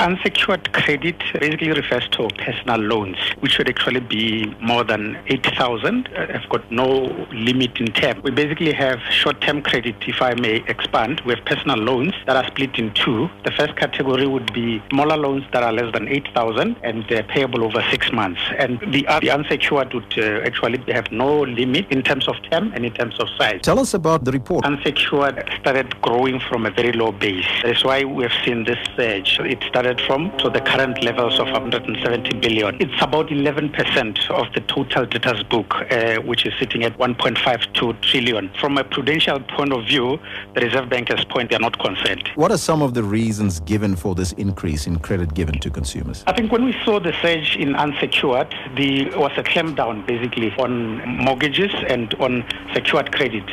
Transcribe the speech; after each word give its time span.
Unsecured 0.00 0.72
credit 0.72 1.18
basically 1.38 1.72
refers 1.72 2.08
to 2.08 2.26
personal 2.38 2.80
loans, 2.80 3.18
which 3.40 3.52
should 3.52 3.68
actually 3.68 4.00
be 4.00 4.46
more 4.62 4.82
than 4.82 5.18
8,000. 5.26 6.08
I've 6.16 6.48
got 6.48 6.72
no 6.72 6.86
limit 7.30 7.78
in 7.78 7.88
term. 7.88 8.22
We 8.22 8.30
basically 8.30 8.72
have 8.72 8.98
short-term 9.10 9.60
credit, 9.60 9.96
if 10.06 10.22
I 10.22 10.32
may 10.32 10.64
expand. 10.68 11.20
We 11.26 11.34
have 11.34 11.44
personal 11.44 11.76
loans 11.76 12.14
that 12.24 12.34
are 12.34 12.46
split 12.46 12.78
in 12.78 12.94
two. 12.94 13.28
The 13.44 13.50
first 13.50 13.76
category 13.76 14.26
would 14.26 14.50
be 14.54 14.82
smaller 14.88 15.18
loans 15.18 15.44
that 15.52 15.62
are 15.62 15.72
less 15.72 15.92
than 15.92 16.08
8,000 16.08 16.76
and 16.82 17.04
they're 17.10 17.22
payable 17.22 17.62
over 17.62 17.84
six 17.90 18.10
months. 18.10 18.40
And 18.58 18.80
the, 18.94 19.06
uh, 19.06 19.20
the 19.20 19.30
unsecured 19.30 19.92
would 19.92 20.18
uh, 20.18 20.46
actually 20.46 20.78
have 20.94 21.12
no 21.12 21.40
limit 21.42 21.88
in 21.90 22.02
terms 22.02 22.26
of 22.26 22.36
term 22.50 22.72
and 22.74 22.86
in 22.86 22.94
terms 22.94 23.20
of 23.20 23.28
size. 23.36 23.60
Tell 23.60 23.78
us 23.78 23.92
about 23.92 24.24
the 24.24 24.32
report. 24.32 24.64
Unsecured 24.64 25.46
started 25.60 26.00
growing 26.00 26.40
from 26.40 26.64
a 26.64 26.70
very 26.70 26.92
low 26.92 27.12
base. 27.12 27.44
That's 27.62 27.84
why 27.84 28.04
we 28.04 28.22
have 28.22 28.44
seen 28.46 28.64
this 28.64 28.78
surge. 28.96 29.38
It 29.40 29.62
started 29.68 29.89
from 29.98 30.30
to 30.38 30.50
the 30.50 30.60
current 30.60 31.02
levels 31.02 31.40
of 31.40 31.46
170 31.46 32.38
billion. 32.38 32.76
It's 32.80 33.02
about 33.02 33.28
11% 33.28 34.30
of 34.30 34.52
the 34.52 34.60
total 34.60 35.06
debtors 35.06 35.42
book, 35.44 35.74
uh, 35.74 36.16
which 36.16 36.46
is 36.46 36.52
sitting 36.58 36.84
at 36.84 36.96
1.52 36.98 38.00
trillion. 38.02 38.50
From 38.60 38.78
a 38.78 38.84
prudential 38.84 39.40
point 39.40 39.72
of 39.72 39.86
view, 39.86 40.18
the 40.54 40.60
Reserve 40.60 40.90
Bankers 40.90 41.24
point 41.24 41.50
they 41.50 41.56
are 41.56 41.60
not 41.60 41.78
concerned. 41.78 42.28
What 42.34 42.52
are 42.52 42.58
some 42.58 42.82
of 42.82 42.94
the 42.94 43.02
reasons 43.02 43.60
given 43.60 43.96
for 43.96 44.14
this 44.14 44.32
increase 44.32 44.86
in 44.86 44.98
credit 44.98 45.34
given 45.34 45.58
to 45.60 45.70
consumers? 45.70 46.22
I 46.26 46.32
think 46.32 46.52
when 46.52 46.64
we 46.64 46.76
saw 46.84 47.00
the 47.00 47.14
surge 47.22 47.56
in 47.56 47.74
unsecured, 47.74 48.54
there 48.76 49.18
was 49.18 49.32
a 49.36 49.42
clampdown 49.42 50.06
basically 50.06 50.52
on 50.58 51.08
mortgages 51.24 51.72
and 51.88 52.12
on 52.14 52.44
secured 52.74 53.12
credit. 53.12 53.44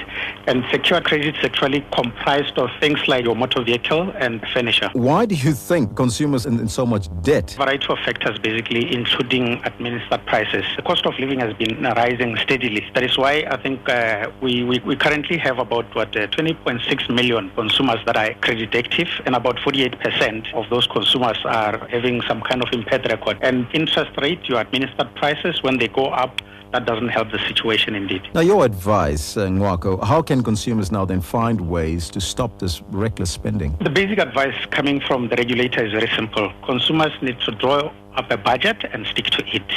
And 0.47 0.63
secured 0.71 1.03
credit 1.03 1.35
is 1.35 1.43
actually 1.43 1.85
comprised 1.91 2.57
of 2.57 2.69
things 2.79 3.05
like 3.07 3.25
your 3.25 3.35
motor 3.35 3.61
vehicle 3.61 4.13
and 4.17 4.41
furniture. 4.53 4.89
Why 4.93 5.25
do 5.25 5.35
you 5.35 5.51
think 5.51 5.97
consumers 5.97 6.45
in, 6.45 6.57
in 6.57 6.69
so 6.69 6.85
much 6.85 7.09
debt? 7.21 7.53
A 7.55 7.57
variety 7.57 7.87
of 7.89 7.99
factors 7.99 8.39
basically, 8.39 8.93
including 8.93 9.61
administered 9.65 10.25
prices. 10.25 10.63
The 10.77 10.83
cost 10.83 11.05
of 11.05 11.19
living 11.19 11.39
has 11.41 11.53
been 11.55 11.83
rising 11.83 12.37
steadily. 12.37 12.85
That 12.93 13.03
is 13.03 13.17
why 13.17 13.45
I 13.51 13.61
think 13.61 13.89
uh, 13.89 14.31
we, 14.41 14.63
we, 14.63 14.79
we, 14.79 14.95
currently 14.95 15.37
have 15.37 15.59
about 15.59 15.93
what 15.93 16.15
uh, 16.15 16.27
20.6 16.27 17.13
million 17.13 17.51
consumers 17.51 17.99
that 18.05 18.15
are 18.15 18.33
credit 18.35 18.73
active, 18.73 19.09
and 19.25 19.35
about 19.35 19.57
48% 19.57 20.53
of 20.53 20.69
those 20.69 20.87
consumers 20.87 21.37
are 21.43 21.85
having 21.89 22.21
some 22.21 22.41
kind 22.41 22.63
of 22.63 22.69
impaired 22.71 23.05
record. 23.09 23.37
And 23.41 23.67
interest 23.73 24.11
rate, 24.21 24.45
your 24.45 24.61
administered 24.61 25.13
prices, 25.15 25.61
when 25.61 25.77
they 25.77 25.89
go 25.89 26.05
up, 26.05 26.41
that 26.77 26.85
doesn't 26.85 27.09
help 27.09 27.31
the 27.31 27.39
situation 27.47 27.95
indeed. 27.95 28.21
Now, 28.35 28.41
your 28.41 28.63
advice, 28.63 29.35
uh, 29.35 29.47
Ngoako, 29.47 30.03
how 30.03 30.21
can 30.21 30.43
consumers 30.43 30.91
now 30.91 31.05
then 31.05 31.21
find 31.21 31.59
ways 31.59 32.07
to 32.11 32.21
stop 32.21 32.59
this 32.59 32.83
reckless 32.91 33.31
spending? 33.31 33.75
The 33.81 33.89
basic 33.89 34.19
advice 34.19 34.53
coming 34.69 35.01
from 35.01 35.29
the 35.29 35.35
regulator 35.37 35.83
is 35.83 35.91
very 35.91 36.11
simple. 36.15 36.53
Consumers 36.65 37.13
need 37.21 37.39
to 37.41 37.51
draw 37.51 37.91
up 38.17 38.31
a 38.31 38.37
budget 38.37 38.83
and 38.91 39.05
stick 39.07 39.25
to 39.25 39.43
it. 39.55 39.71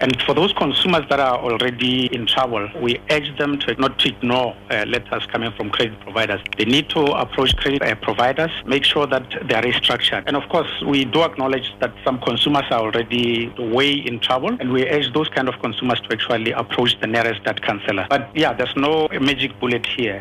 And 0.00 0.20
for 0.22 0.34
those 0.34 0.52
consumers 0.54 1.04
that 1.10 1.20
are 1.20 1.38
already 1.38 2.06
in 2.14 2.26
trouble, 2.26 2.68
we 2.80 2.98
urge 3.10 3.36
them 3.38 3.58
to 3.60 3.74
not 3.74 3.98
to 3.98 4.08
ignore 4.08 4.56
uh, 4.70 4.84
letters 4.86 5.26
coming 5.26 5.52
from 5.52 5.68
credit 5.70 6.00
providers. 6.00 6.40
They 6.56 6.64
need 6.64 6.88
to 6.90 7.00
approach 7.24 7.54
credit 7.56 7.82
uh, 7.82 7.94
providers, 7.96 8.50
make 8.64 8.84
sure 8.84 9.06
that 9.06 9.24
they 9.46 9.54
are 9.54 9.62
restructured. 9.62 10.24
And 10.26 10.36
of 10.36 10.48
course, 10.48 10.70
we 10.86 11.04
do 11.04 11.22
acknowledge 11.22 11.68
that 11.80 11.92
some 12.04 12.18
consumers 12.20 12.64
are 12.70 12.80
already 12.80 13.52
way 13.58 13.92
in 13.92 14.20
trouble, 14.20 14.56
and 14.58 14.72
we 14.72 14.88
urge 14.88 15.12
those 15.12 15.28
kind 15.28 15.48
of 15.48 15.60
consumers 15.60 16.00
to 16.02 16.12
actually 16.12 16.52
approach 16.52 16.98
the 17.00 17.06
nearest 17.06 17.44
debt 17.44 17.60
counselor. 17.60 18.06
But 18.08 18.30
yeah, 18.34 18.54
there's 18.54 18.76
no 18.76 19.08
magic 19.20 19.58
bullet 19.60 19.84
here. 19.86 20.18